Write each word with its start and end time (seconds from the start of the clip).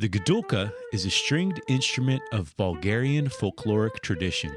The 0.00 0.08
gadulka 0.08 0.72
is 0.94 1.04
a 1.04 1.10
stringed 1.10 1.60
instrument 1.68 2.22
of 2.32 2.56
Bulgarian 2.56 3.28
folkloric 3.28 4.00
tradition. 4.00 4.50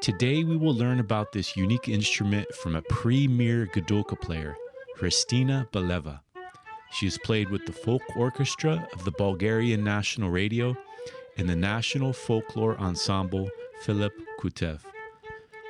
Today 0.00 0.42
we 0.42 0.56
will 0.56 0.72
learn 0.72 1.00
about 1.00 1.32
this 1.32 1.54
unique 1.54 1.86
instrument 1.86 2.50
from 2.54 2.74
a 2.74 2.80
premier 2.88 3.66
gadulka 3.66 4.18
player, 4.18 4.56
Hristina 4.96 5.68
Beleva. 5.70 6.20
She 6.92 7.04
has 7.04 7.18
played 7.18 7.50
with 7.50 7.66
the 7.66 7.74
folk 7.74 8.00
orchestra 8.16 8.88
of 8.94 9.04
the 9.04 9.10
Bulgarian 9.10 9.84
National 9.84 10.30
Radio 10.30 10.74
and 11.36 11.46
the 11.46 11.56
National 11.56 12.14
Folklore 12.14 12.78
Ensemble 12.78 13.50
Philip 13.82 14.14
Kutev. 14.40 14.80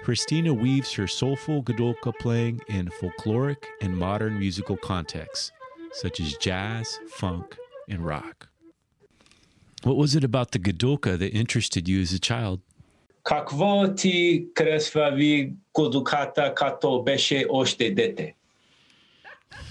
Hristina 0.04 0.54
weaves 0.54 0.92
her 0.92 1.08
soulful 1.08 1.64
gadulka 1.64 2.16
playing 2.20 2.60
in 2.68 2.88
folkloric 3.02 3.64
and 3.80 3.98
modern 3.98 4.38
musical 4.38 4.76
contexts, 4.76 5.50
such 5.94 6.20
as 6.20 6.36
jazz, 6.36 7.00
funk, 7.08 7.56
and 7.88 8.06
rock. 8.06 8.49
What 9.82 9.96
was 9.96 10.14
it 10.14 10.24
about 10.24 10.50
the 10.50 10.58
gadulka 10.58 11.18
that 11.18 11.30
interested 11.34 11.88
you 11.88 12.02
as 12.02 12.12
a 12.12 12.18
child? 12.18 12.60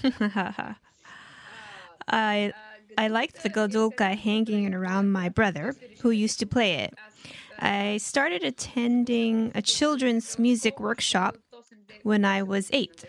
I 2.08 2.52
I 2.98 3.08
liked 3.08 3.42
the 3.42 3.50
gadulka 3.50 4.16
hanging 4.16 4.74
around 4.74 5.12
my 5.12 5.28
brother, 5.28 5.76
who 6.00 6.10
used 6.10 6.40
to 6.40 6.46
play 6.46 6.74
it. 6.74 6.94
I 7.58 7.98
started 7.98 8.42
attending 8.42 9.52
a 9.54 9.62
children's 9.62 10.38
music 10.38 10.80
workshop 10.80 11.36
when 12.02 12.24
I 12.24 12.42
was 12.42 12.68
eight. 12.72 13.04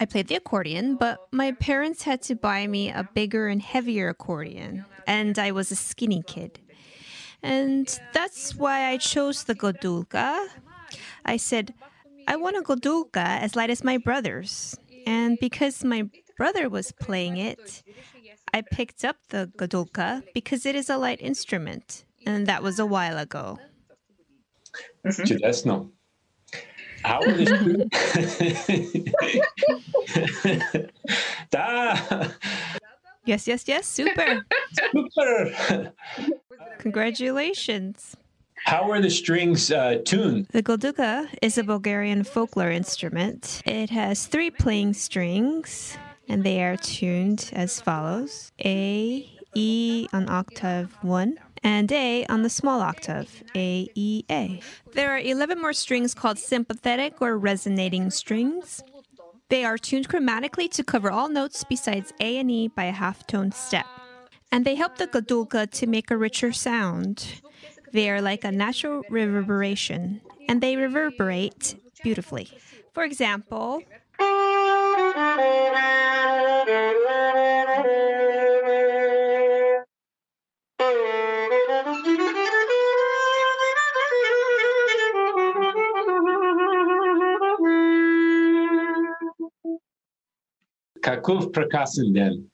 I 0.00 0.06
played 0.06 0.28
the 0.28 0.36
accordion, 0.36 0.96
but 0.96 1.18
my 1.30 1.52
parents 1.52 2.04
had 2.04 2.22
to 2.22 2.34
buy 2.34 2.66
me 2.66 2.90
a 2.90 3.08
bigger 3.14 3.48
and 3.48 3.60
heavier 3.60 4.08
accordion 4.08 4.86
and 5.10 5.38
I 5.40 5.50
was 5.50 5.72
a 5.72 5.76
skinny 5.76 6.22
kid. 6.22 6.60
And 7.42 7.86
that's 8.12 8.54
why 8.54 8.86
I 8.92 8.96
chose 8.96 9.44
the 9.44 9.56
Gadulka. 9.56 10.46
I 11.24 11.36
said, 11.36 11.74
I 12.28 12.36
want 12.36 12.56
a 12.56 12.62
Gadulka 12.62 13.26
as 13.44 13.56
light 13.56 13.70
as 13.70 13.82
my 13.82 13.98
brothers. 13.98 14.78
And 15.06 15.36
because 15.40 15.82
my 15.82 16.08
brother 16.36 16.68
was 16.68 16.92
playing 16.92 17.38
it, 17.38 17.82
I 18.54 18.62
picked 18.62 19.04
up 19.04 19.16
the 19.30 19.50
Gadulka 19.58 20.22
because 20.32 20.64
it 20.64 20.76
is 20.76 20.88
a 20.88 20.96
light 20.96 21.20
instrument. 21.20 22.04
And 22.24 22.46
that 22.46 22.62
was 22.62 22.78
a 22.78 22.86
while 22.86 23.18
ago. 23.18 23.58
Mm-hmm. 25.04 25.24
Чудесно. 25.24 25.90
How 27.02 27.20
да, 31.50 31.96
Yes, 33.30 33.46
yes, 33.46 33.62
yes, 33.68 33.86
super. 33.86 34.44
Super! 34.92 35.92
Congratulations. 36.78 38.16
How 38.66 38.90
are 38.90 39.00
the 39.00 39.08
strings 39.08 39.70
uh, 39.70 39.98
tuned? 40.04 40.48
The 40.50 40.64
gadulka 40.64 41.28
is 41.40 41.56
a 41.56 41.62
Bulgarian 41.62 42.24
folklore 42.24 42.72
instrument. 42.72 43.62
It 43.64 43.90
has 43.90 44.26
three 44.26 44.50
playing 44.50 44.94
strings, 44.94 45.96
and 46.28 46.42
they 46.42 46.60
are 46.64 46.76
tuned 46.76 47.50
as 47.52 47.80
follows 47.80 48.50
A, 48.64 49.30
E 49.54 50.08
on 50.12 50.28
octave 50.28 50.96
1, 51.02 51.38
and 51.62 51.92
A 51.92 52.26
on 52.26 52.42
the 52.42 52.50
small 52.50 52.80
octave, 52.80 53.44
A, 53.54 53.88
E, 53.94 54.24
A. 54.28 54.60
There 54.92 55.12
are 55.12 55.20
11 55.20 55.60
more 55.60 55.72
strings 55.72 56.14
called 56.14 56.40
sympathetic 56.40 57.22
or 57.22 57.38
resonating 57.38 58.10
strings. 58.10 58.82
They 59.50 59.64
are 59.64 59.76
tuned 59.76 60.08
chromatically 60.08 60.70
to 60.70 60.84
cover 60.84 61.10
all 61.10 61.28
notes 61.28 61.64
besides 61.64 62.12
A 62.20 62.38
and 62.38 62.48
E 62.50 62.68
by 62.68 62.84
a 62.84 62.92
half 62.92 63.26
tone 63.26 63.50
step. 63.50 63.84
And 64.52 64.64
they 64.64 64.76
help 64.76 64.96
the 64.96 65.08
gadulka 65.08 65.68
to 65.72 65.86
make 65.88 66.10
a 66.12 66.16
richer 66.16 66.52
sound. 66.52 67.42
They 67.92 68.08
are 68.10 68.22
like 68.22 68.44
a 68.44 68.52
natural 68.52 69.02
reverberation, 69.10 70.20
and 70.48 70.60
they 70.60 70.76
reverberate 70.76 71.74
beautifully. 72.02 72.48
For 72.94 73.02
example, 73.02 73.82
Каков 91.01 91.51
прекрасен 91.51 92.13
ден. 92.13 92.49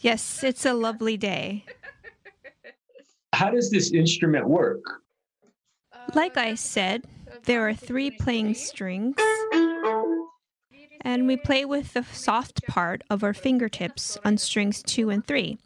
yes, 0.00 0.42
it's 0.42 0.64
a 0.64 0.72
lovely 0.72 1.16
day. 1.16 1.64
How 3.34 3.50
does 3.50 3.70
this 3.70 3.90
instrument 3.92 4.48
work? 4.48 4.82
Like 6.14 6.36
I 6.38 6.54
said, 6.54 7.04
there 7.44 7.68
are 7.68 7.74
three 7.74 8.10
playing 8.10 8.54
strings, 8.54 9.16
and 11.02 11.26
we 11.26 11.36
play 11.36 11.66
with 11.66 11.92
the 11.92 12.04
soft 12.12 12.66
part 12.66 13.02
of 13.10 13.22
our 13.22 13.34
fingertips 13.34 14.16
on 14.24 14.38
strings 14.38 14.82
two 14.82 15.10
and 15.10 15.26
three. 15.26 15.58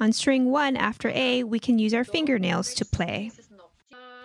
On 0.00 0.12
string 0.12 0.50
one, 0.50 0.76
after 0.76 1.10
A, 1.10 1.44
we 1.44 1.60
can 1.60 1.78
use 1.78 1.94
our 1.94 2.04
fingernails 2.04 2.74
to 2.74 2.84
play. 2.84 3.30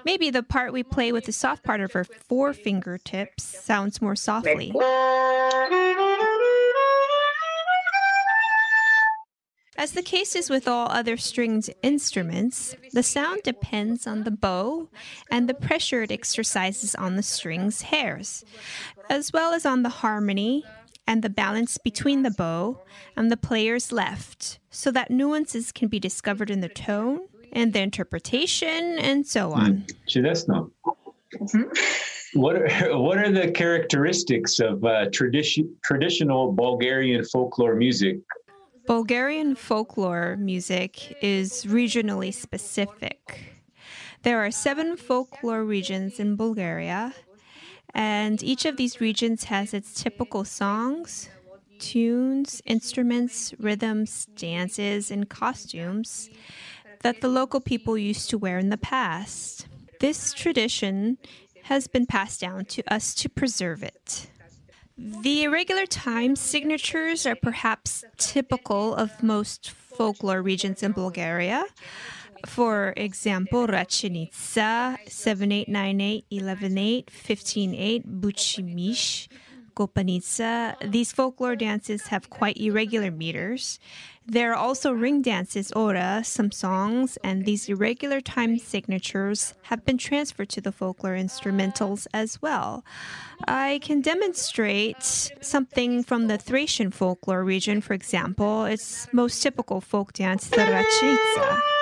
Maybe 0.06 0.32
the 0.32 0.42
part 0.42 0.74
we 0.74 0.84
play 0.84 1.12
with 1.12 1.26
the 1.26 1.34
soft 1.34 1.64
part 1.64 1.82
of 1.82 1.96
our 1.96 2.06
four 2.06 2.54
fingertips 2.54 3.44
sounds 3.44 4.02
more 4.02 4.16
softly. 4.16 4.72
As 9.83 9.91
the 9.91 10.03
case 10.03 10.37
is 10.37 10.49
with 10.49 10.69
all 10.69 10.87
other 10.93 11.17
stringed 11.17 11.69
instruments, 11.83 12.77
the 12.93 13.03
sound 13.03 13.43
depends 13.43 14.07
on 14.07 14.23
the 14.23 14.31
bow 14.31 14.89
and 15.29 15.49
the 15.49 15.55
pressure 15.55 16.05
it 16.05 16.13
exercises 16.13 16.95
on 16.95 17.17
the 17.17 17.23
string's 17.25 17.83
hairs, 17.83 18.45
as 19.11 19.33
well 19.33 19.53
as 19.53 19.67
on 19.67 19.83
the 19.83 19.89
harmony 19.89 20.65
and 21.05 21.21
the 21.21 21.29
balance 21.29 21.79
between 21.79 22.23
the 22.23 22.31
bow 22.31 22.81
and 23.17 23.29
the 23.29 23.37
player's 23.37 23.91
left, 23.91 24.61
so 24.71 24.93
that 24.93 25.11
nuances 25.11 25.73
can 25.73 25.89
be 25.89 25.99
discovered 25.99 26.49
in 26.49 26.61
the 26.61 26.69
tone 26.69 27.19
and 27.53 27.73
the 27.73 27.81
interpretation 27.81 29.01
and 29.01 29.27
so 29.27 29.51
hmm. 29.51 29.61
on. 29.61 29.87
Mm. 31.35 31.77
What 32.35 32.57
are, 32.57 32.97
what 32.99 33.19
are 33.19 33.31
the 33.31 33.51
characteristics 33.51 34.59
of 34.59 34.83
uh, 34.87 35.11
tradition, 35.13 35.77
traditional 35.85 36.51
Bulgarian 36.51 37.23
folklore 37.25 37.75
music 37.77 38.21
Bulgarian 38.93 39.55
folklore 39.55 40.37
music 40.37 41.17
is 41.23 41.65
regionally 41.65 42.31
specific. 42.31 43.55
There 44.21 44.45
are 44.45 44.51
seven 44.51 44.99
folklore 44.99 45.65
regions 45.65 46.21
in 46.21 46.37
Bulgaria, 46.37 47.15
and 47.95 48.43
each 48.43 48.67
of 48.67 48.77
these 48.77 49.01
regions 49.01 49.45
has 49.45 49.73
its 49.73 49.95
typical 49.95 50.45
songs, 50.45 51.31
tunes, 51.79 52.61
instruments, 52.67 53.55
rhythms, 53.59 54.27
dances, 54.37 55.11
and 55.11 55.27
costumes 55.27 56.29
that 57.01 57.23
the 57.23 57.29
local 57.29 57.63
people 57.63 57.97
used 57.97 58.29
to 58.29 58.37
wear 58.37 58.59
in 58.59 58.69
the 58.69 58.77
past. 58.77 59.69
This 60.01 60.35
tradition 60.35 61.17
has 61.63 61.87
been 61.87 62.05
passed 62.05 62.43
down 62.43 62.67
to 62.67 62.83
us 62.93 63.15
to 63.15 63.31
preserve 63.31 63.83
it. 63.83 64.29
The 65.05 65.43
irregular 65.43 65.85
time 65.85 66.37
signatures 66.37 67.27
are 67.27 67.35
perhaps 67.35 68.05
typical 68.19 68.95
of 68.95 69.21
most 69.21 69.69
folklore 69.71 70.41
regions 70.41 70.85
in 70.85 70.93
Bulgaria. 70.93 71.65
For 72.47 72.95
example, 72.97 73.67
Rachenitsa, 73.67 74.99
7898, 75.11 76.27
118, 76.31 77.05
158, 77.05 78.21
Buchimish, 78.21 79.27
Kopanitsa. 79.75 80.77
These 80.91 81.13
folklore 81.13 81.57
dances 81.57 82.09
have 82.09 82.31
quite 82.31 82.57
irregular 82.57 83.11
meters. 83.11 83.79
There 84.25 84.53
are 84.53 84.57
also 84.57 84.93
ring 84.93 85.21
dances, 85.21 85.73
ora, 85.73 86.23
some 86.25 86.53
songs, 86.53 87.19
and 87.25 87.45
these 87.45 87.69
irregular 87.69 88.21
time 88.21 88.57
signatures 88.59 89.55
have 89.63 89.85
been 89.85 89.99
transferred 89.99 90.49
to 90.51 90.61
the 90.61 90.71
folklore 90.71 91.17
instrumentals 91.17 92.07
as 92.15 92.41
well. 92.41 92.85
I 93.49 93.81
can 93.83 94.01
demonstrate 94.01 95.03
something 95.03 96.05
from 96.05 96.29
the 96.29 96.39
Thracian 96.39 96.93
folklore 96.93 97.43
region, 97.43 97.81
for 97.81 97.95
example. 97.95 98.65
Its 98.65 99.09
most 99.13 99.43
typical 99.43 99.81
folk 99.81 100.13
dance, 100.13 100.49
the 100.49 100.57
Rachenitsa. 100.57 101.82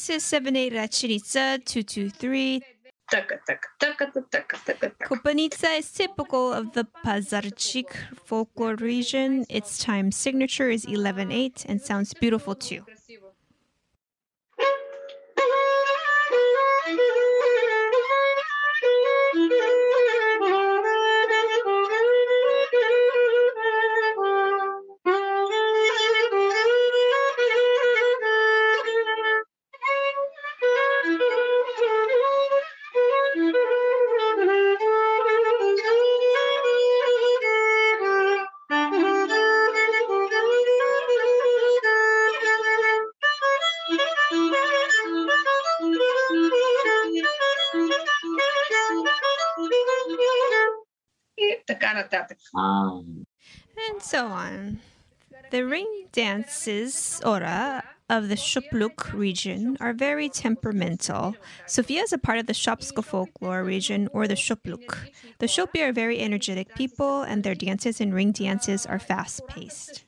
This 0.00 0.08
is 0.08 0.24
78 0.24 0.72
Rachenitsa 0.72 1.62
223. 1.66 2.62
Kopanitsa 5.04 5.78
is 5.78 5.92
typical 5.92 6.54
of 6.54 6.72
the 6.72 6.86
Pazarchik 7.04 7.94
folklore 8.24 8.76
region. 8.76 9.44
Its 9.50 9.76
time 9.76 10.10
signature 10.10 10.70
is 10.70 10.86
11-8 10.86 11.66
and 11.68 11.82
sounds 11.82 12.14
beautiful 12.14 12.54
too. 12.54 12.82
Um, 52.54 53.26
and 53.90 54.02
so 54.02 54.26
on. 54.26 54.80
The 55.50 55.66
ring 55.66 56.06
dances, 56.12 57.20
ora, 57.24 57.82
of 58.08 58.28
the 58.28 58.34
Shopluk 58.34 59.12
region 59.12 59.76
are 59.80 59.92
very 59.92 60.28
temperamental. 60.28 61.36
Sofia 61.66 62.02
is 62.02 62.12
a 62.12 62.18
part 62.18 62.38
of 62.38 62.46
the 62.46 62.52
Shopska 62.52 63.04
folklore 63.04 63.62
region 63.62 64.08
or 64.12 64.26
the 64.26 64.34
Shopluk. 64.34 65.10
The 65.38 65.46
Shopi 65.46 65.80
are 65.80 65.92
very 65.92 66.18
energetic 66.18 66.74
people, 66.74 67.22
and 67.22 67.44
their 67.44 67.54
dances 67.54 68.00
and 68.00 68.12
ring 68.12 68.32
dances 68.32 68.84
are 68.84 68.98
fast 68.98 69.46
paced. 69.46 70.04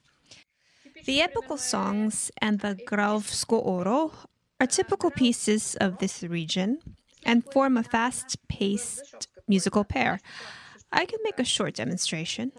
The 1.05 1.21
epical 1.23 1.57
songs 1.57 2.31
and 2.41 2.61
the 2.61 2.79
Graovsko 2.87 3.65
Oro 3.65 4.13
are 4.61 4.67
typical 4.67 5.11
pieces 5.11 5.77
of 5.81 5.99
this 5.99 6.23
region 6.23 6.79
and 7.25 7.45
form 7.53 7.77
a 7.77 7.83
fast 7.83 8.37
paced 8.49 9.29
musical 9.49 9.85
pair. 9.85 10.21
I 10.93 11.07
can 11.07 11.19
make 11.25 11.39
a 11.39 11.45
short 11.45 11.75
demonstration. 11.75 12.53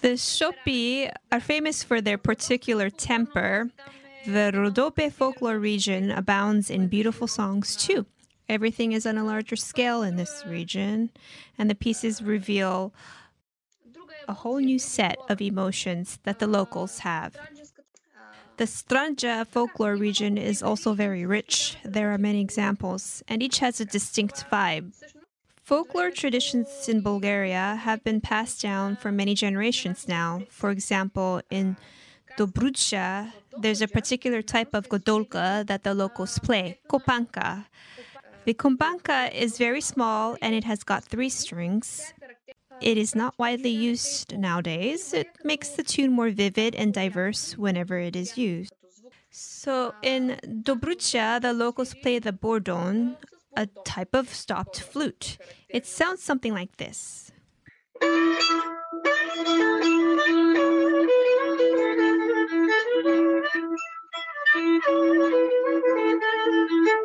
The 0.00 0.14
Shopi 0.16 1.12
are 1.30 1.40
famous 1.40 1.82
for 1.82 2.00
their 2.00 2.18
particular 2.18 2.90
temper. 2.90 3.70
The 4.26 4.52
Rhodope 4.54 5.12
folklore 5.12 5.58
region 5.58 6.10
abounds 6.10 6.70
in 6.70 6.88
beautiful 6.88 7.26
songs 7.26 7.76
too. 7.76 8.06
Everything 8.48 8.92
is 8.92 9.06
on 9.06 9.16
a 9.16 9.24
larger 9.24 9.56
scale 9.56 10.02
in 10.02 10.16
this 10.16 10.44
region, 10.46 11.10
and 11.56 11.70
the 11.70 11.74
pieces 11.74 12.22
reveal 12.22 12.92
a 14.28 14.34
whole 14.34 14.58
new 14.58 14.78
set 14.78 15.16
of 15.28 15.40
emotions 15.40 16.18
that 16.24 16.38
the 16.38 16.46
locals 16.46 17.00
have. 17.00 17.36
The 18.58 18.64
Stranja 18.64 19.46
folklore 19.46 19.96
region 19.96 20.36
is 20.36 20.62
also 20.62 20.92
very 20.92 21.24
rich. 21.24 21.76
There 21.84 22.12
are 22.12 22.18
many 22.18 22.40
examples, 22.40 23.22
and 23.26 23.42
each 23.42 23.58
has 23.58 23.80
a 23.80 23.84
distinct 23.84 24.44
vibe. 24.50 24.92
Folklore 25.72 26.10
traditions 26.10 26.86
in 26.86 27.00
Bulgaria 27.00 27.76
have 27.76 28.04
been 28.04 28.20
passed 28.20 28.60
down 28.60 28.94
for 28.94 29.10
many 29.10 29.34
generations 29.34 30.06
now. 30.06 30.42
For 30.50 30.68
example, 30.68 31.40
in 31.48 31.78
Dobrucha, 32.36 33.32
there's 33.56 33.80
a 33.80 33.88
particular 33.88 34.42
type 34.42 34.74
of 34.74 34.90
gadulka 34.90 35.66
that 35.66 35.82
the 35.82 35.94
locals 35.94 36.38
play, 36.38 36.78
kopanka. 36.90 37.64
The 38.44 38.52
kompanka 38.52 39.32
is 39.32 39.56
very 39.56 39.80
small 39.80 40.36
and 40.42 40.54
it 40.54 40.64
has 40.64 40.84
got 40.84 41.04
three 41.04 41.30
strings. 41.30 42.12
It 42.82 42.98
is 42.98 43.14
not 43.14 43.32
widely 43.38 43.70
used 43.70 44.36
nowadays. 44.36 45.14
It 45.14 45.28
makes 45.42 45.70
the 45.70 45.82
tune 45.82 46.12
more 46.12 46.28
vivid 46.28 46.74
and 46.74 46.92
diverse 46.92 47.56
whenever 47.56 47.96
it 47.96 48.14
is 48.14 48.36
used. 48.36 48.74
So 49.30 49.94
in 50.02 50.38
Dobrucha, 50.44 51.40
the 51.40 51.54
locals 51.54 51.94
play 51.94 52.18
the 52.18 52.32
bordon, 52.32 53.16
a 53.56 53.66
type 53.84 54.14
of 54.14 54.28
stopped 54.28 54.80
flute. 54.80 55.38
It 55.68 55.86
sounds 55.86 56.22
something 56.22 56.52
like 56.52 56.76
this. 56.76 57.32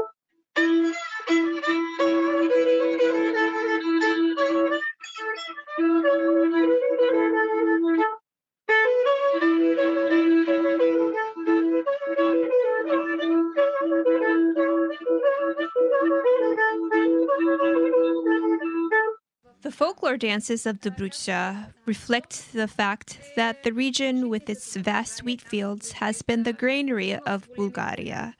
Dances 20.17 20.65
of 20.65 20.81
Dobrucha 20.81 21.73
reflect 21.85 22.53
the 22.53 22.67
fact 22.67 23.19
that 23.35 23.63
the 23.63 23.71
region 23.71 24.29
with 24.29 24.49
its 24.49 24.75
vast 24.75 25.23
wheat 25.23 25.41
fields 25.41 25.93
has 25.93 26.21
been 26.21 26.43
the 26.43 26.53
granary 26.53 27.15
of 27.15 27.47
Bulgaria. 27.55 28.35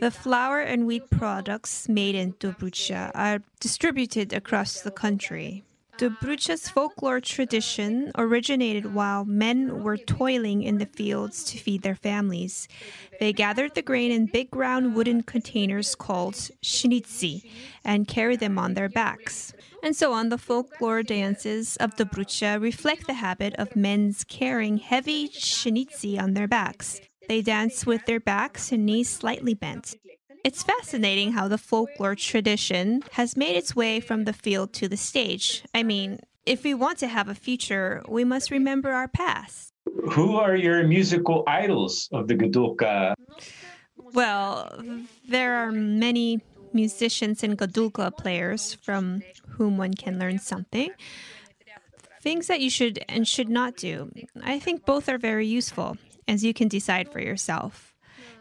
The 0.00 0.10
flour 0.10 0.60
and 0.60 0.86
wheat 0.86 1.10
products 1.10 1.88
made 1.88 2.14
in 2.14 2.34
Dobrucha 2.34 3.10
are 3.14 3.42
distributed 3.60 4.32
across 4.32 4.80
the 4.80 4.90
country. 4.90 5.64
Dobrucha's 5.98 6.68
folklore 6.68 7.20
tradition 7.20 8.12
originated 8.16 8.94
while 8.94 9.24
men 9.24 9.82
were 9.82 9.96
toiling 9.96 10.62
in 10.62 10.78
the 10.78 10.86
fields 10.86 11.42
to 11.42 11.58
feed 11.58 11.82
their 11.82 11.96
families. 11.96 12.68
They 13.18 13.32
gathered 13.32 13.74
the 13.74 13.82
grain 13.82 14.12
in 14.12 14.26
big 14.26 14.54
round 14.54 14.94
wooden 14.94 15.24
containers 15.24 15.96
called 15.96 16.34
shinitsi 16.62 17.50
and 17.84 18.06
carried 18.06 18.38
them 18.38 18.60
on 18.60 18.74
their 18.74 18.88
backs. 18.88 19.52
And 19.82 19.94
so 19.94 20.12
on, 20.12 20.28
the 20.28 20.38
folklore 20.38 21.02
dances 21.02 21.76
of 21.76 21.94
Dobrucha 21.94 22.60
reflect 22.60 23.06
the 23.06 23.14
habit 23.14 23.54
of 23.54 23.76
men's 23.76 24.24
carrying 24.24 24.78
heavy 24.78 25.28
shinitsi 25.28 26.20
on 26.20 26.34
their 26.34 26.48
backs. 26.48 27.00
They 27.28 27.42
dance 27.42 27.86
with 27.86 28.04
their 28.06 28.20
backs 28.20 28.72
and 28.72 28.84
knees 28.84 29.08
slightly 29.08 29.54
bent. 29.54 29.94
It's 30.44 30.62
fascinating 30.62 31.32
how 31.32 31.48
the 31.48 31.58
folklore 31.58 32.14
tradition 32.14 33.02
has 33.12 33.36
made 33.36 33.56
its 33.56 33.76
way 33.76 34.00
from 34.00 34.24
the 34.24 34.32
field 34.32 34.72
to 34.74 34.88
the 34.88 34.96
stage. 34.96 35.62
I 35.74 35.82
mean, 35.82 36.20
if 36.46 36.64
we 36.64 36.74
want 36.74 36.98
to 36.98 37.08
have 37.08 37.28
a 37.28 37.34
future, 37.34 38.02
we 38.08 38.24
must 38.24 38.50
remember 38.50 38.90
our 38.90 39.08
past. 39.08 39.72
Who 40.12 40.36
are 40.36 40.56
your 40.56 40.86
musical 40.86 41.44
idols 41.46 42.08
of 42.12 42.28
the 42.28 42.34
Gadulka? 42.34 43.14
Well, 43.96 44.82
there 45.28 45.56
are 45.56 45.72
many 45.72 46.40
musicians 46.74 47.42
and 47.42 47.58
gadulka 47.58 48.16
players 48.16 48.74
from 48.74 49.22
whom 49.48 49.76
one 49.76 49.94
can 49.94 50.18
learn 50.18 50.38
something. 50.38 50.90
Things 52.20 52.48
that 52.48 52.60
you 52.60 52.70
should 52.70 53.04
and 53.08 53.26
should 53.26 53.48
not 53.48 53.76
do. 53.76 54.10
I 54.42 54.58
think 54.58 54.84
both 54.84 55.08
are 55.08 55.18
very 55.18 55.46
useful, 55.46 55.96
as 56.26 56.44
you 56.44 56.52
can 56.52 56.68
decide 56.68 57.10
for 57.12 57.20
yourself. 57.20 57.94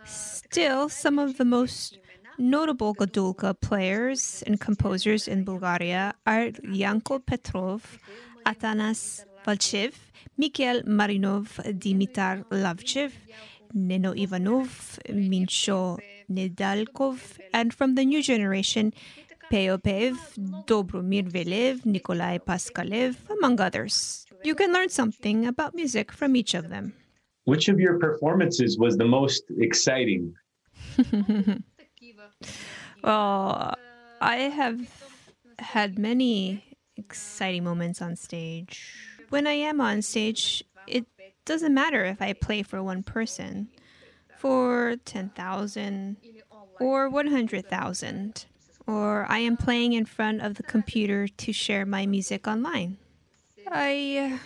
Still, 0.05 0.89
some 0.89 1.19
of 1.19 1.37
the 1.37 1.45
most 1.45 1.99
notable 2.37 2.93
gadulka 2.95 3.59
players 3.59 4.43
and 4.45 4.59
composers 4.59 5.27
in 5.27 5.43
Bulgaria 5.43 6.13
are 6.25 6.51
Yanko 6.63 7.19
Petrov, 7.19 7.99
Atanas 8.45 9.25
Valchev, 9.45 9.95
Mikhail 10.37 10.83
Marinov, 10.83 11.59
Dimitar 11.79 12.45
Lavchev, 12.49 13.11
Neno 13.75 14.13
Ivanov, 14.17 14.99
Mincho 15.09 15.99
Nedalkov, 16.31 17.37
and 17.53 17.73
from 17.73 17.95
the 17.95 18.05
new 18.05 18.21
generation, 18.21 18.93
Peopev, 19.51 20.17
Dobromir 20.65 21.29
Velev, 21.29 21.85
Nikolai 21.85 22.37
Paskalev, 22.39 23.15
among 23.29 23.59
others. 23.61 24.25
You 24.43 24.55
can 24.55 24.73
learn 24.73 24.89
something 24.89 25.45
about 25.45 25.73
music 25.73 26.11
from 26.11 26.35
each 26.35 26.53
of 26.53 26.69
them. 26.69 26.93
Which 27.45 27.69
of 27.69 27.79
your 27.79 27.97
performances 27.97 28.77
was 28.77 28.97
the 28.97 29.05
most 29.05 29.43
exciting? 29.57 30.35
well, 30.97 31.55
oh, 33.03 33.73
I 34.19 34.35
have 34.35 34.81
had 35.59 35.97
many 35.97 36.63
exciting 36.97 37.63
moments 37.63 38.01
on 38.01 38.15
stage. 38.15 38.93
When 39.29 39.47
I 39.47 39.53
am 39.53 39.79
on 39.79 40.01
stage, 40.01 40.63
it 40.87 41.05
doesn't 41.45 41.73
matter 41.73 42.03
if 42.05 42.21
I 42.21 42.33
play 42.33 42.63
for 42.63 42.83
one 42.83 43.03
person, 43.03 43.69
for 44.37 44.95
10,000 45.05 46.17
or 46.79 47.09
100,000, 47.09 48.45
or 48.85 49.25
I 49.27 49.39
am 49.39 49.57
playing 49.57 49.93
in 49.93 50.05
front 50.05 50.41
of 50.41 50.55
the 50.55 50.63
computer 50.63 51.27
to 51.27 51.51
share 51.51 51.85
my 51.85 52.05
music 52.05 52.47
online. 52.47 52.97
I 53.69 54.33
uh, 54.33 54.37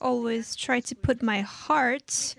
always 0.00 0.54
try 0.54 0.80
to 0.80 0.94
put 0.94 1.22
my 1.22 1.40
heart 1.40 2.34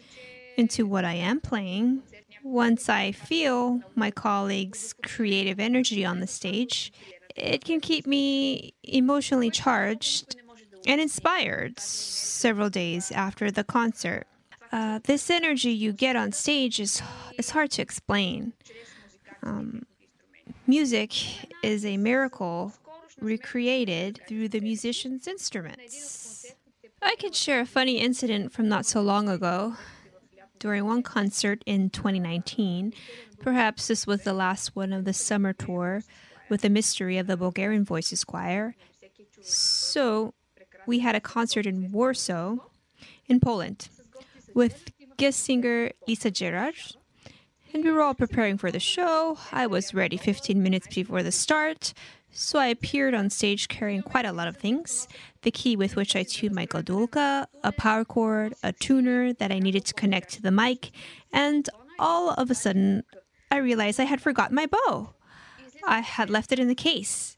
into 0.56 0.86
what 0.86 1.04
I 1.04 1.16
am 1.16 1.40
playing. 1.40 2.04
Once 2.44 2.90
I 2.90 3.12
feel 3.12 3.82
my 3.96 4.12
colleagues' 4.12 4.94
creative 5.02 5.60
energy 5.60 6.06
on 6.06 6.20
the 6.20 6.28
stage, 6.28 6.94
it 7.36 7.66
can 7.66 7.80
keep 7.80 8.06
me 8.06 8.74
emotionally 8.84 9.50
charged 9.50 10.36
and 10.86 11.02
inspired 11.02 11.80
several 11.80 12.70
days 12.70 13.12
after 13.12 13.50
the 13.50 13.64
concert. 13.64 14.28
Uh, 14.74 14.98
this 15.04 15.30
energy 15.30 15.70
you 15.70 15.94
get 15.94 16.16
on 16.16 16.32
stage 16.32 16.80
is, 16.80 17.00
is 17.38 17.52
hard 17.52 17.70
to 17.70 17.80
explain. 17.80 18.54
Um, 19.44 19.84
music 20.66 21.14
is 21.62 21.86
a 21.86 21.98
miracle 21.98 22.74
recreated 23.22 24.20
through 24.28 24.50
the 24.50 24.62
musician's 24.62 25.28
instruments. 25.28 26.56
I 27.04 27.16
could 27.20 27.36
share 27.36 27.60
a 27.60 27.68
funny 27.68 28.00
incident 28.00 28.52
from 28.52 28.68
not 28.68 28.88
so 28.88 29.04
long 29.04 29.30
ago. 29.30 29.76
During 30.58 30.86
one 30.86 31.04
concert 31.04 31.62
in 31.68 31.92
2019, 31.92 32.94
perhaps 33.42 33.88
this 33.88 34.08
was 34.08 34.24
the 34.24 34.34
last 34.34 34.76
one 34.76 34.92
of 34.92 35.06
the 35.06 35.14
summer 35.14 35.54
tour 35.54 36.02
with 36.50 36.62
the 36.62 36.70
mystery 36.70 37.20
of 37.20 37.28
the 37.28 37.38
Bulgarian 37.38 37.86
Voices 37.86 38.24
Choir. 38.24 38.74
So, 39.40 40.34
we 40.88 41.00
had 41.00 41.14
a 41.14 41.22
concert 41.22 41.68
in 41.68 41.92
Warsaw, 41.92 42.56
in 43.28 43.40
Poland, 43.40 43.90
with 44.54 44.92
guest 45.18 45.40
singer 45.40 45.92
Lisa 46.08 46.32
Gerrard. 46.32 46.76
And 47.74 47.84
we 47.84 47.92
were 47.92 48.02
all 48.02 48.14
preparing 48.14 48.58
for 48.58 48.72
the 48.72 48.80
show. 48.80 49.38
I 49.52 49.68
was 49.68 49.94
ready 49.94 50.18
15 50.18 50.62
minutes 50.62 50.88
before 50.94 51.24
the 51.24 51.32
start, 51.32 51.94
so 52.32 52.60
I 52.60 52.68
appeared 52.68 53.14
on 53.14 53.30
stage 53.30 53.68
carrying 53.68 54.04
quite 54.04 54.26
a 54.26 54.32
lot 54.32 54.48
of 54.48 54.58
things 54.58 55.08
the 55.44 55.52
key 55.52 55.76
with 55.76 55.96
which 55.96 56.16
I 56.16 56.24
tuned 56.24 56.56
my 56.56 56.66
gadulka, 56.66 57.48
a 57.64 57.72
power 57.72 58.06
cord, 58.06 58.54
a 58.64 58.72
tuner 58.72 59.34
that 59.34 59.52
I 59.52 59.60
needed 59.60 59.86
to 59.86 59.94
connect 59.94 60.34
to 60.34 60.42
the 60.42 60.52
mic, 60.52 60.92
and 61.32 61.70
all 62.00 62.32
of 62.32 62.50
a 62.50 62.56
sudden, 62.56 63.04
I 63.52 63.58
realized 63.58 64.00
I 64.00 64.06
had 64.06 64.22
forgotten 64.22 64.56
my 64.56 64.66
bow. 64.66 65.14
I 65.86 66.00
had 66.00 66.30
left 66.30 66.52
it 66.52 66.60
in 66.60 66.68
the 66.68 66.76
case. 66.76 67.38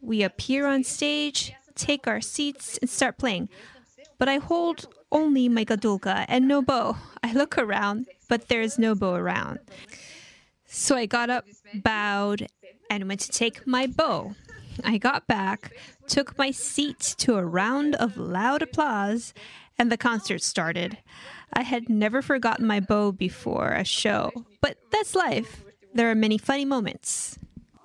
We 0.00 0.22
appear 0.22 0.66
on 0.66 0.84
stage, 0.84 1.52
take 1.74 2.06
our 2.06 2.20
seats, 2.20 2.78
and 2.78 2.88
start 2.88 3.18
playing. 3.18 3.48
But 4.20 4.28
I 4.28 4.36
hold 4.36 4.86
only 5.10 5.48
my 5.48 5.64
gadulka 5.64 6.26
and 6.28 6.46
no 6.46 6.60
bow. 6.60 6.98
I 7.24 7.32
look 7.32 7.56
around, 7.56 8.06
but 8.28 8.48
there's 8.48 8.78
no 8.78 8.94
bow 8.94 9.14
around. 9.14 9.60
So 10.66 10.94
I 10.94 11.06
got 11.06 11.30
up, 11.30 11.46
bowed, 11.82 12.46
and 12.90 13.08
went 13.08 13.20
to 13.20 13.30
take 13.30 13.66
my 13.66 13.86
bow. 13.86 14.34
I 14.84 14.98
got 14.98 15.26
back, 15.26 15.72
took 16.06 16.36
my 16.36 16.50
seat 16.50 17.00
to 17.18 17.36
a 17.36 17.44
round 17.44 17.94
of 17.94 18.18
loud 18.18 18.60
applause, 18.60 19.32
and 19.78 19.90
the 19.90 19.96
concert 19.96 20.42
started. 20.42 20.98
I 21.54 21.62
had 21.62 21.88
never 21.88 22.20
forgotten 22.20 22.66
my 22.66 22.80
bow 22.80 23.12
before 23.12 23.72
a 23.72 23.84
show, 23.84 24.32
but 24.60 24.76
that's 24.92 25.14
life. 25.14 25.64
There 25.94 26.10
are 26.10 26.14
many 26.14 26.36
funny 26.36 26.66
moments. 26.66 27.38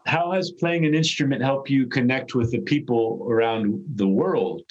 How 0.05 0.33
has 0.33 0.51
playing 0.51 0.85
an 0.85 0.95
instrument 0.95 1.41
helped 1.41 1.69
you 1.69 1.87
connect 1.87 2.35
with 2.35 2.51
the 2.51 2.59
people 2.59 3.25
around 3.29 3.81
the 3.95 4.07
world? 4.07 4.63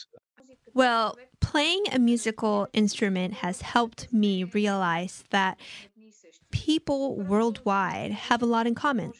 Well, 0.75 1.17
playing 1.45 1.85
a 1.93 1.99
musical 1.99 2.67
instrument 2.73 3.35
has 3.35 3.61
helped 3.61 4.11
me 4.13 4.45
realize 4.45 5.25
that 5.29 5.59
people 6.51 7.17
worldwide 7.17 8.13
have 8.13 8.41
a 8.43 8.47
lot 8.47 8.67
in 8.67 8.75
common. 8.75 9.13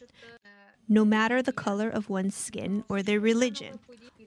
No 0.89 1.05
matter 1.05 1.41
the 1.41 1.53
color 1.53 1.87
of 1.87 2.09
one's 2.09 2.35
skin 2.35 2.83
or 2.89 3.03
their 3.03 3.19
religion, 3.19 3.79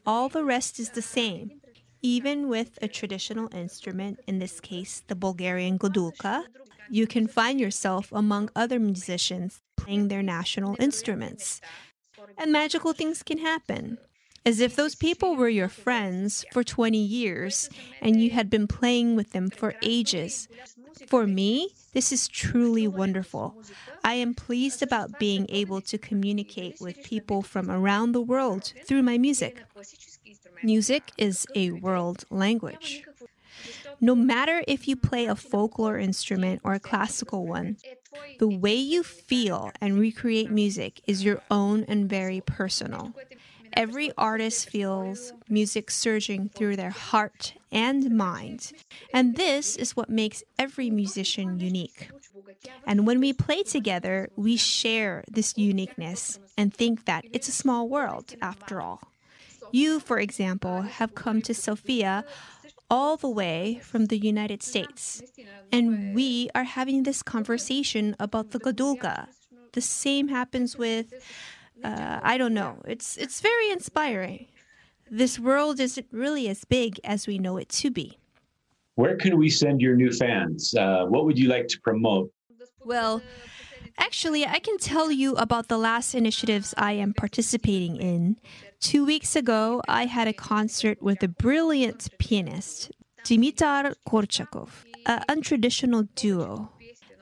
all 0.06 0.28
the 0.28 0.44
rest 0.44 0.78
is 0.78 0.90
the 0.90 1.02
same. 1.02 1.60
Even 2.00 2.48
with 2.48 2.78
a 2.80 2.86
traditional 2.86 3.52
instrument, 3.52 4.20
in 4.28 4.38
this 4.38 4.60
case 4.60 5.02
the 5.08 5.16
Bulgarian 5.16 5.76
gadulka, 5.76 6.44
you 6.88 7.06
can 7.06 7.26
find 7.26 7.58
yourself 7.58 8.12
among 8.12 8.48
other 8.54 8.78
musicians 8.78 9.60
playing 9.76 10.06
their 10.06 10.22
national 10.22 10.76
instruments. 10.78 11.60
And 12.36 12.52
magical 12.52 12.92
things 12.92 13.24
can 13.24 13.38
happen. 13.38 13.98
As 14.46 14.60
if 14.60 14.76
those 14.76 14.94
people 14.94 15.36
were 15.36 15.48
your 15.48 15.68
friends 15.68 16.44
for 16.52 16.64
20 16.64 16.98
years 16.98 17.68
and 18.00 18.20
you 18.20 18.30
had 18.30 18.48
been 18.48 18.66
playing 18.66 19.14
with 19.14 19.32
them 19.32 19.50
for 19.50 19.74
ages. 19.82 20.48
For 21.06 21.26
me, 21.26 21.70
this 21.92 22.12
is 22.12 22.28
truly 22.28 22.88
wonderful. 22.88 23.54
I 24.04 24.14
am 24.14 24.34
pleased 24.34 24.82
about 24.82 25.18
being 25.18 25.46
able 25.48 25.80
to 25.82 25.98
communicate 25.98 26.80
with 26.80 27.02
people 27.02 27.42
from 27.42 27.70
around 27.70 28.12
the 28.12 28.20
world 28.20 28.72
through 28.84 29.02
my 29.02 29.18
music. 29.18 29.62
Music 30.62 31.02
is 31.16 31.46
a 31.54 31.70
world 31.72 32.24
language. 32.30 33.04
No 34.00 34.14
matter 34.14 34.62
if 34.68 34.86
you 34.86 34.96
play 34.96 35.26
a 35.26 35.34
folklore 35.34 35.98
instrument 35.98 36.60
or 36.62 36.74
a 36.74 36.80
classical 36.80 37.46
one, 37.46 37.76
the 38.38 38.48
way 38.48 38.74
you 38.74 39.02
feel 39.02 39.72
and 39.80 39.98
recreate 39.98 40.50
music 40.50 41.00
is 41.06 41.24
your 41.24 41.42
own 41.50 41.84
and 41.84 42.08
very 42.08 42.40
personal. 42.40 43.12
Every 43.72 44.12
artist 44.16 44.68
feels 44.68 45.32
music 45.48 45.90
surging 45.90 46.48
through 46.48 46.76
their 46.76 46.90
heart 46.90 47.54
and 47.70 48.16
mind, 48.16 48.72
and 49.12 49.36
this 49.36 49.76
is 49.76 49.96
what 49.96 50.10
makes 50.10 50.42
every 50.58 50.90
musician 50.90 51.60
unique. 51.60 52.10
And 52.86 53.06
when 53.06 53.20
we 53.20 53.32
play 53.32 53.62
together, 53.62 54.30
we 54.36 54.56
share 54.56 55.24
this 55.30 55.56
uniqueness 55.56 56.38
and 56.56 56.72
think 56.72 57.04
that 57.04 57.24
it's 57.32 57.48
a 57.48 57.52
small 57.52 57.88
world 57.88 58.34
after 58.40 58.80
all. 58.80 59.00
You, 59.70 60.00
for 60.00 60.18
example, 60.18 60.82
have 60.82 61.14
come 61.14 61.42
to 61.42 61.54
Sofia 61.54 62.24
all 62.90 63.16
the 63.16 63.28
way 63.28 63.80
from 63.82 64.06
the 64.06 64.18
United 64.18 64.62
States. 64.62 65.22
And 65.70 66.14
we 66.14 66.48
are 66.54 66.64
having 66.64 67.02
this 67.02 67.22
conversation 67.22 68.16
about 68.18 68.50
the 68.50 68.58
Gadulka. 68.58 69.28
The 69.72 69.82
same 69.82 70.28
happens 70.28 70.78
with, 70.78 71.12
uh, 71.84 72.20
I 72.22 72.38
don't 72.38 72.54
know, 72.54 72.80
it's, 72.86 73.16
it's 73.16 73.40
very 73.40 73.70
inspiring. 73.70 74.46
This 75.10 75.38
world 75.38 75.80
isn't 75.80 76.06
really 76.12 76.48
as 76.48 76.64
big 76.64 77.00
as 77.04 77.26
we 77.26 77.38
know 77.38 77.56
it 77.56 77.68
to 77.70 77.90
be. 77.90 78.18
Where 78.96 79.16
can 79.16 79.38
we 79.38 79.48
send 79.48 79.80
your 79.80 79.94
new 79.94 80.10
fans? 80.10 80.74
Uh, 80.74 81.06
what 81.06 81.24
would 81.24 81.38
you 81.38 81.48
like 81.48 81.68
to 81.68 81.80
promote? 81.80 82.30
Well, 82.84 83.22
actually, 83.98 84.46
I 84.46 84.58
can 84.58 84.76
tell 84.78 85.10
you 85.10 85.34
about 85.36 85.68
the 85.68 85.78
last 85.78 86.14
initiatives 86.14 86.74
I 86.76 86.92
am 86.92 87.14
participating 87.14 87.96
in. 87.96 88.38
Two 88.80 89.04
weeks 89.04 89.36
ago, 89.36 89.82
I 89.88 90.06
had 90.06 90.28
a 90.28 90.32
concert 90.32 91.00
with 91.00 91.22
a 91.22 91.28
brilliant 91.28 92.08
pianist, 92.18 92.90
Dimitar 93.24 93.94
Korchakov, 94.06 94.70
an 95.06 95.22
untraditional 95.28 96.08
duo. 96.14 96.70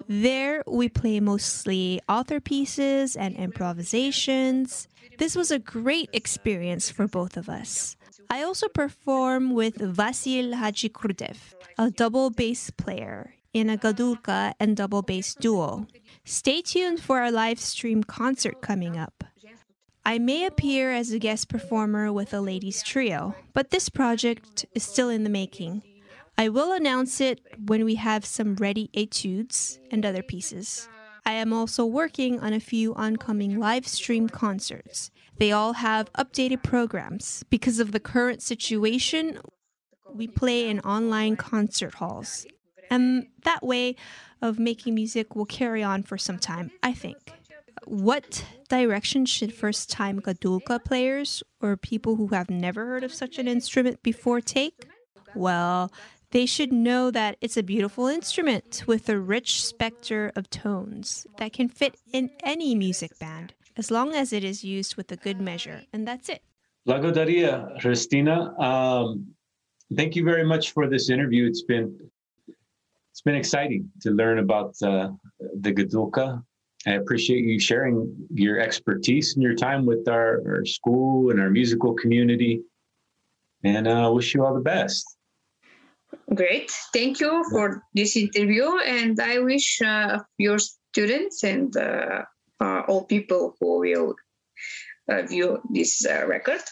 There, 0.08 0.62
we 0.66 0.88
play 0.88 1.20
mostly 1.20 2.00
author 2.08 2.40
pieces 2.40 3.16
and 3.16 3.34
improvisations. 3.36 4.88
This 5.18 5.34
was 5.34 5.50
a 5.50 5.58
great 5.58 6.10
experience 6.12 6.90
for 6.90 7.08
both 7.08 7.36
of 7.36 7.48
us. 7.48 7.96
I 8.30 8.42
also 8.42 8.68
perform 8.68 9.52
with 9.52 9.78
Vasil 9.78 10.54
Hadzikrudev, 10.54 11.36
a 11.78 11.90
double 11.90 12.30
bass 12.30 12.70
player 12.70 13.34
in 13.52 13.70
a 13.70 13.76
gadulka 13.76 14.52
and 14.60 14.76
double 14.76 15.02
bass 15.02 15.34
duo. 15.34 15.86
Stay 16.24 16.60
tuned 16.60 17.00
for 17.00 17.20
our 17.20 17.32
live 17.32 17.58
stream 17.58 18.04
concert 18.04 18.60
coming 18.60 18.96
up. 18.96 19.24
I 20.04 20.18
may 20.18 20.44
appear 20.44 20.92
as 20.92 21.10
a 21.10 21.18
guest 21.18 21.48
performer 21.48 22.12
with 22.12 22.32
a 22.32 22.40
ladies 22.40 22.82
trio, 22.82 23.34
but 23.54 23.70
this 23.70 23.88
project 23.88 24.64
is 24.72 24.84
still 24.84 25.08
in 25.08 25.24
the 25.24 25.30
making. 25.30 25.82
I 26.38 26.50
will 26.50 26.72
announce 26.72 27.20
it 27.20 27.40
when 27.64 27.84
we 27.84 27.94
have 27.94 28.26
some 28.26 28.56
ready 28.56 28.90
etudes 28.92 29.78
and 29.90 30.04
other 30.04 30.22
pieces. 30.22 30.86
I 31.24 31.32
am 31.32 31.52
also 31.52 31.86
working 31.86 32.40
on 32.40 32.52
a 32.52 32.60
few 32.60 32.94
oncoming 32.94 33.58
live 33.58 33.88
stream 33.88 34.28
concerts. 34.28 35.10
They 35.38 35.50
all 35.50 35.74
have 35.74 36.12
updated 36.12 36.62
programs. 36.62 37.42
Because 37.48 37.80
of 37.80 37.92
the 37.92 38.00
current 38.00 38.42
situation, 38.42 39.38
we 40.14 40.28
play 40.28 40.68
in 40.68 40.80
online 40.80 41.36
concert 41.36 41.94
halls. 41.94 42.46
And 42.90 43.28
that 43.44 43.64
way 43.64 43.96
of 44.42 44.58
making 44.58 44.94
music 44.94 45.34
will 45.34 45.46
carry 45.46 45.82
on 45.82 46.02
for 46.02 46.18
some 46.18 46.38
time, 46.38 46.70
I 46.82 46.92
think. 46.92 47.32
What 47.84 48.44
direction 48.68 49.26
should 49.26 49.54
first 49.54 49.90
time 49.90 50.20
gadulka 50.20 50.84
players 50.84 51.42
or 51.60 51.76
people 51.76 52.16
who 52.16 52.28
have 52.28 52.50
never 52.50 52.86
heard 52.86 53.04
of 53.04 53.12
such 53.12 53.38
an 53.38 53.48
instrument 53.48 54.02
before 54.02 54.40
take? 54.40 54.86
Well, 55.34 55.92
they 56.36 56.44
should 56.44 56.70
know 56.70 57.10
that 57.10 57.38
it's 57.40 57.56
a 57.56 57.62
beautiful 57.62 58.08
instrument 58.08 58.84
with 58.86 59.08
a 59.08 59.18
rich 59.18 59.64
specter 59.64 60.30
of 60.36 60.50
tones 60.50 61.26
that 61.38 61.50
can 61.54 61.66
fit 61.66 61.96
in 62.12 62.28
any 62.42 62.74
music 62.74 63.18
band 63.18 63.54
as 63.74 63.90
long 63.90 64.14
as 64.14 64.34
it 64.34 64.44
is 64.44 64.62
used 64.62 64.96
with 64.96 65.10
a 65.10 65.16
good 65.16 65.40
measure, 65.40 65.80
and 65.94 66.06
that's 66.06 66.28
it. 66.28 66.42
Lagodaria, 66.86 67.80
Christina. 67.80 68.52
Um, 68.60 69.28
thank 69.96 70.14
you 70.14 70.24
very 70.24 70.44
much 70.44 70.72
for 70.72 70.86
this 70.86 71.08
interview. 71.08 71.46
It's 71.46 71.62
been 71.62 71.98
it's 73.12 73.22
been 73.22 73.34
exciting 73.34 73.90
to 74.02 74.10
learn 74.10 74.38
about 74.38 74.74
uh, 74.82 75.12
the 75.62 75.72
Gadulka. 75.72 76.44
I 76.86 76.92
appreciate 77.00 77.46
you 77.46 77.58
sharing 77.58 78.14
your 78.30 78.60
expertise 78.60 79.34
and 79.34 79.42
your 79.42 79.54
time 79.54 79.86
with 79.86 80.06
our, 80.06 80.42
our 80.46 80.66
school 80.66 81.30
and 81.30 81.40
our 81.40 81.48
musical 81.48 81.94
community. 81.94 82.60
And 83.64 83.88
I 83.88 84.04
uh, 84.04 84.10
wish 84.10 84.34
you 84.34 84.44
all 84.44 84.52
the 84.52 84.68
best. 84.76 85.15
Great. 86.34 86.70
Thank 86.92 87.20
you 87.20 87.44
for 87.50 87.82
this 87.94 88.16
interview. 88.16 88.68
And 88.78 89.18
I 89.20 89.38
wish 89.38 89.80
uh, 89.80 90.20
your 90.38 90.58
students 90.58 91.42
and 91.44 91.76
uh, 91.76 92.22
uh, 92.60 92.82
all 92.88 93.04
people 93.04 93.54
who 93.60 93.80
will 93.80 94.14
uh, 95.08 95.22
view 95.22 95.60
this 95.70 96.04
uh, 96.06 96.26
record 96.26 96.62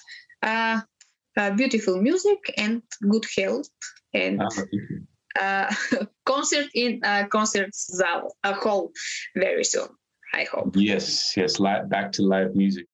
beautiful 1.57 2.01
music 2.01 2.39
and 2.57 2.83
good 3.11 3.25
health 3.37 3.69
and 4.13 4.41
ah, 5.41 5.69
concert 6.27 6.69
in 6.75 7.01
concert 7.31 7.71
hall 8.55 8.93
very 9.35 9.65
soon. 9.65 9.89
I 10.33 10.47
hope. 10.51 10.77
Yes, 10.77 11.37
yes, 11.37 11.61
back 11.89 12.13
to 12.13 12.23
live 12.23 12.55
music. 12.55 12.87